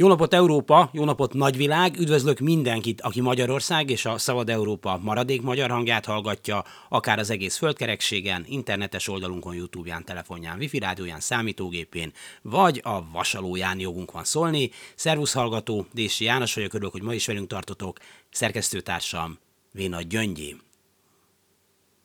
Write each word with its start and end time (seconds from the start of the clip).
Jó 0.00 0.08
napot 0.08 0.34
Európa, 0.34 0.90
jó 0.92 1.04
napot 1.04 1.32
nagyvilág, 1.32 1.98
üdvözlök 1.98 2.38
mindenkit, 2.38 3.00
aki 3.00 3.20
Magyarország 3.20 3.90
és 3.90 4.04
a 4.04 4.18
Szabad 4.18 4.50
Európa 4.50 4.98
maradék 5.02 5.42
magyar 5.42 5.70
hangját 5.70 6.04
hallgatja, 6.04 6.64
akár 6.88 7.18
az 7.18 7.30
egész 7.30 7.56
földkerekségen, 7.56 8.44
internetes 8.48 9.08
oldalunkon, 9.08 9.54
Youtube-ján, 9.54 10.04
telefonján, 10.04 10.58
wifi 10.58 10.78
rádióján, 10.78 11.20
számítógépén, 11.20 12.12
vagy 12.42 12.80
a 12.84 13.10
vasalóján 13.12 13.78
jogunk 13.78 14.12
van 14.12 14.24
szólni. 14.24 14.70
Szervusz 14.94 15.32
hallgató, 15.32 15.86
Dési 15.92 16.24
János 16.24 16.54
vagyok, 16.54 16.74
örülök, 16.74 16.92
hogy 16.92 17.02
ma 17.02 17.14
is 17.14 17.26
velünk 17.26 17.48
tartotok, 17.48 17.98
szerkesztőtársam 18.30 19.38
Véna 19.72 20.02
Gyöngyi. 20.02 20.56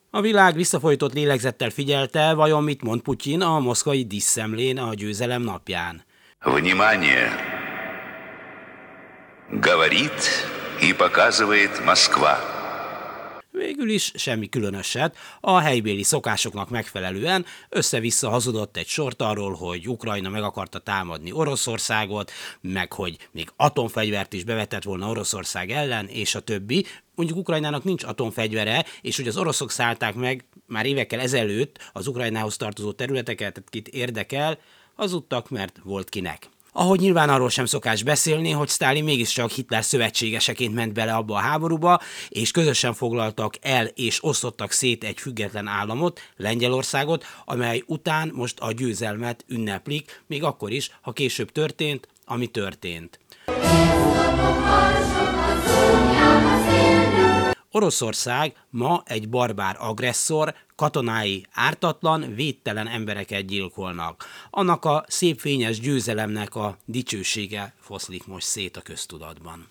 A 0.10 0.21
világ 0.21 0.55
visszafolytott 0.55 1.14
lélegzettel 1.14 1.70
figyelte, 1.70 2.34
vajon 2.34 2.64
mit 2.64 2.82
mond 2.82 3.02
Putyin 3.02 3.42
a 3.42 3.60
moszkvai 3.60 4.04
diszemlén 4.04 4.78
a 4.78 4.94
győzelem 4.94 5.42
napján. 5.42 6.04
Внимание! 6.39 7.54
Говорит 9.51 10.46
и 10.81 10.93
показывает 10.93 11.85
Москва. 11.85 12.59
Végül 13.53 13.90
is 13.90 14.13
semmi 14.14 14.49
különöset, 14.49 15.17
a 15.40 15.59
helybéli 15.59 16.03
szokásoknak 16.03 16.71
megfelelően 16.71 17.45
össze-vissza 17.68 18.29
hazudott 18.29 18.77
egy 18.77 18.86
sort 18.86 19.22
arról, 19.22 19.54
hogy 19.54 19.89
Ukrajna 19.89 20.29
meg 20.29 20.43
akarta 20.43 20.79
támadni 20.79 21.32
Oroszországot, 21.32 22.31
meg 22.61 22.93
hogy 22.93 23.17
még 23.31 23.49
atomfegyvert 23.57 24.32
is 24.32 24.45
bevetett 24.45 24.82
volna 24.82 25.09
Oroszország 25.09 25.71
ellen, 25.71 26.07
és 26.07 26.35
a 26.35 26.40
többi. 26.40 26.86
Mondjuk 27.14 27.39
Ukrajnának 27.39 27.85
nincs 27.85 28.04
atomfegyvere, 28.04 28.85
és 29.00 29.17
hogy 29.17 29.29
az 29.29 29.36
oroszok 29.36 29.71
szállták 29.71 30.14
meg 30.14 30.45
már 30.67 30.86
évekkel 30.86 31.21
ezelőtt 31.21 31.90
az 31.93 32.06
Ukrajnához 32.06 32.56
tartozó 32.56 32.92
területeket, 32.92 33.62
kit 33.69 33.89
érdekel, 33.89 34.59
hazudtak, 34.95 35.50
mert 35.50 35.81
volt 35.83 36.09
kinek. 36.09 36.48
Ahogy 36.78 37.00
nyilván 37.00 37.30
arról 37.30 37.50
sem 37.50 37.66
szokás 37.66 38.03
beszélni, 38.03 38.52
hogy 38.52 38.70
Stalin 38.70 39.03
mégiscsak 39.03 39.52
Hitler 39.52 39.84
szövetségeseként 39.84 40.73
ment 40.73 40.94
bele 40.94 41.14
abba 41.14 41.36
a 41.36 41.39
háborúba, 41.39 42.00
és 42.30 42.52
közösen 42.52 42.94
foglaltak 42.94 43.54
el 43.62 43.86
és 43.86 44.23
osztottak 44.23 44.72
szét 44.72 45.03
egy 45.03 45.20
független 45.20 45.68
államot, 45.68 46.20
Lengyelországot, 46.38 47.26
amely 47.46 47.84
után 47.88 48.31
most 48.34 48.59
a 48.59 48.72
győzelmet 48.72 49.46
ünneplik, 49.48 50.22
még 50.28 50.44
akkor 50.44 50.72
is, 50.72 50.92
ha 51.02 51.12
később 51.12 51.52
történt, 51.52 52.08
ami 52.26 52.48
történt. 52.48 53.20
Oroszország 57.76 58.56
ma 58.70 59.04
egy 59.06 59.30
barbár 59.30 59.76
agresszor, 59.80 60.54
katonái 60.76 61.45
ártatlan, 61.54 62.36
védtelen 62.36 62.88
embereket 62.88 63.45
gyilkolnak. 63.45 64.26
Annak 64.50 64.86
a 64.86 65.06
szép 65.08 65.40
fényes 65.40 65.80
győzelemnek 65.80 66.56
a 66.56 66.78
dicsősége 66.86 67.73
foszlik 67.80 68.28
most 68.28 68.46
szét 68.46 68.78
a 68.78 68.81
köztudatban. 68.81 69.68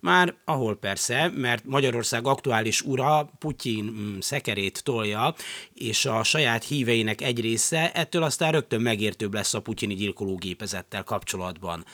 Már 0.00 0.34
ahol 0.44 0.76
persze, 0.76 1.30
mert 1.34 1.64
Magyarország 1.64 2.26
aktuális 2.26 2.82
ura 2.82 3.30
Putyin 3.38 3.84
mm, 3.84 4.18
szekerét 4.18 4.84
tolja, 4.84 5.34
és 5.74 6.04
a 6.04 6.22
saját 6.22 6.64
híveinek 6.64 7.20
egy 7.20 7.40
része 7.40 7.92
ettől 7.92 8.22
aztán 8.22 8.52
rögtön 8.52 8.80
megértőbb 8.80 9.34
lesz 9.34 9.54
a 9.54 9.60
putyini 9.60 9.94
gyilkológépezettel 9.94 11.04
kapcsolatban 11.04 11.84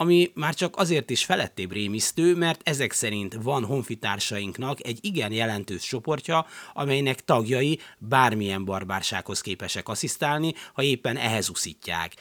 ami 0.00 0.30
már 0.34 0.54
csak 0.54 0.76
azért 0.76 1.10
is 1.10 1.24
felettébb 1.24 1.72
rémisztő, 1.72 2.34
mert 2.34 2.60
ezek 2.64 2.92
szerint 2.92 3.36
van 3.42 3.64
honfitársainknak 3.64 4.86
egy 4.86 4.98
igen 5.00 5.32
jelentős 5.32 5.82
csoportja, 5.82 6.46
amelynek 6.72 7.24
tagjai 7.24 7.78
bármilyen 7.98 8.64
barbársághoz 8.64 9.40
képesek 9.40 9.88
asszisztálni, 9.88 10.54
ha 10.72 10.82
éppen 10.82 11.16
ehhez 11.16 11.48
uszítják. 11.48 12.14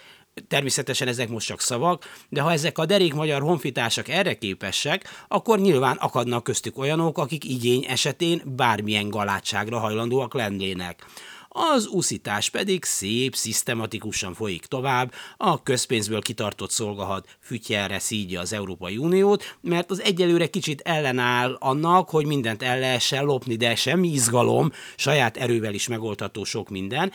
Természetesen 0.48 1.08
ezek 1.08 1.30
most 1.30 1.48
csak 1.48 1.62
szavak, 1.62 2.06
de 2.30 2.42
ha 2.42 2.52
ezek 2.52 2.78
a 2.78 2.86
derék 2.86 3.14
magyar 3.14 3.42
honfitársak 3.42 4.08
erre 4.08 4.38
képesek, 4.38 5.26
akkor 5.28 5.60
nyilván 5.60 5.98
akadnak 5.98 6.44
köztük 6.44 6.78
olyanok, 6.78 7.18
akik 7.18 7.44
igény 7.44 7.86
esetén 7.88 8.42
bármilyen 8.46 9.10
galátságra 9.10 9.80
hajlandóak 9.80 10.34
lennének. 10.34 11.06
Az 11.52 11.88
úszítás 11.88 12.50
pedig 12.50 12.84
szép, 12.84 13.36
szisztematikusan 13.36 14.34
folyik 14.34 14.66
tovább, 14.66 15.14
a 15.38 15.64
közpénzből 15.64 16.22
kitartott 16.22 16.72
szolgahat 16.72 17.38
fütyelre 17.40 18.00
szídja 18.00 18.40
az 18.40 18.54
Európai 18.54 18.98
Uniót, 18.98 19.58
mert 19.62 19.92
az 19.92 20.02
egyelőre 20.02 20.48
kicsit 20.48 20.82
ellenáll 20.82 21.58
annak, 21.60 22.10
hogy 22.10 22.26
mindent 22.26 22.64
el 22.64 22.80
lehessen 22.80 23.26
lopni, 23.26 23.56
de 23.56 23.76
semmi 23.76 24.08
izgalom, 24.08 24.72
saját 24.96 25.38
erővel 25.38 25.74
is 25.74 25.88
megoldható 25.88 26.44
sok 26.44 26.70
minden, 26.70 27.12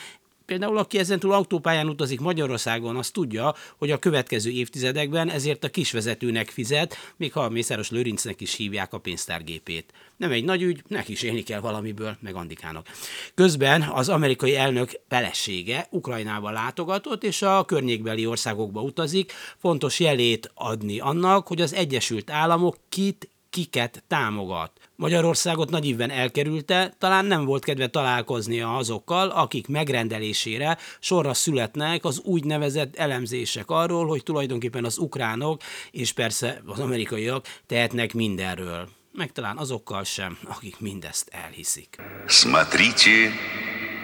Például 0.46 0.78
aki 0.78 0.98
ezentúl 0.98 1.32
autópályán 1.32 1.88
utazik 1.88 2.20
Magyarországon, 2.20 2.96
az 2.96 3.10
tudja, 3.10 3.54
hogy 3.76 3.90
a 3.90 3.98
következő 3.98 4.50
évtizedekben 4.50 5.30
ezért 5.30 5.64
a 5.64 5.68
kisvezetőnek 5.68 6.48
fizet, 6.48 6.96
még 7.16 7.32
ha 7.32 7.40
a 7.40 7.48
Mészáros 7.48 7.90
Lőrincnek 7.90 8.40
is 8.40 8.54
hívják 8.54 8.92
a 8.92 8.98
pénztárgépét. 8.98 9.92
Nem 10.16 10.30
egy 10.30 10.44
nagy 10.44 10.62
ügy, 10.62 10.82
neki 10.88 11.12
is 11.12 11.22
élni 11.22 11.42
kell 11.42 11.60
valamiből, 11.60 12.16
meg 12.20 12.34
Andikának. 12.34 12.86
Közben 13.34 13.82
az 13.82 14.08
amerikai 14.08 14.56
elnök 14.56 15.00
felesége 15.08 15.86
Ukrajnába 15.90 16.50
látogatott, 16.50 17.24
és 17.24 17.42
a 17.42 17.64
környékbeli 17.64 18.26
országokba 18.26 18.80
utazik, 18.80 19.32
fontos 19.58 20.00
jelét 20.00 20.50
adni 20.54 20.98
annak, 20.98 21.46
hogy 21.46 21.60
az 21.60 21.74
Egyesült 21.74 22.30
Államok 22.30 22.76
kit 22.88 23.28
kiket 23.53 24.03
támogat. 24.07 24.71
Magyarországot 24.95 25.69
nagy 25.69 25.87
évben 25.87 26.09
elkerülte, 26.09 26.93
talán 26.97 27.25
nem 27.25 27.45
volt 27.45 27.63
kedve 27.63 27.87
találkoznia 27.87 28.75
azokkal, 28.75 29.29
akik 29.29 29.67
megrendelésére 29.67 30.77
sorra 30.99 31.33
születnek 31.33 32.05
az 32.05 32.19
úgynevezett 32.19 32.95
elemzések 32.95 33.69
arról, 33.69 34.07
hogy 34.07 34.23
tulajdonképpen 34.23 34.85
az 34.85 34.97
ukránok 34.97 35.61
és 35.91 36.11
persze 36.11 36.61
az 36.65 36.79
amerikaiak 36.79 37.45
tehetnek 37.65 38.13
mindenről. 38.13 38.89
Meg 39.13 39.31
talán 39.31 39.57
azokkal 39.57 40.03
sem, 40.03 40.37
akik 40.43 40.79
mindezt 40.79 41.29
elhiszik. 41.31 41.95
Смотрите 42.27 43.31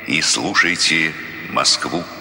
и 0.07 0.22
слушайте 0.22 1.13
Москву. 1.51 2.19